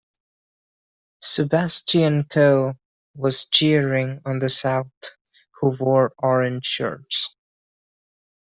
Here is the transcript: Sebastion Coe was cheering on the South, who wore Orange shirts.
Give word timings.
Sebastion 1.21 2.23
Coe 2.23 2.73
was 3.13 3.45
cheering 3.45 4.19
on 4.25 4.39
the 4.39 4.49
South, 4.49 4.89
who 5.59 5.77
wore 5.77 6.11
Orange 6.17 6.65
shirts. 6.65 7.35